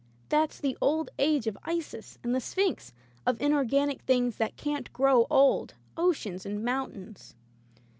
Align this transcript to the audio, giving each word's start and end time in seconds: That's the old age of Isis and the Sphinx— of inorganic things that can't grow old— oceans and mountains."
That's 0.29 0.59
the 0.59 0.75
old 0.81 1.11
age 1.19 1.45
of 1.45 1.59
Isis 1.63 2.17
and 2.23 2.33
the 2.33 2.39
Sphinx— 2.39 2.91
of 3.27 3.39
inorganic 3.39 4.01
things 4.01 4.37
that 4.37 4.57
can't 4.57 4.91
grow 4.91 5.27
old— 5.29 5.75
oceans 5.95 6.43
and 6.43 6.65
mountains." 6.65 7.35